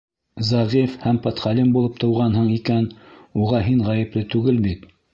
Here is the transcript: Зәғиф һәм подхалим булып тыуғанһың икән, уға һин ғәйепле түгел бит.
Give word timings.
Зәғиф 0.45 0.95
һәм 1.03 1.19
подхалим 1.25 1.69
булып 1.77 2.01
тыуғанһың 2.05 2.49
икән, 2.57 2.91
уға 3.45 3.63
һин 3.71 3.89
ғәйепле 3.93 4.29
түгел 4.37 4.63
бит. 4.69 4.95